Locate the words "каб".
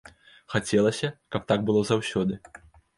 1.37-1.47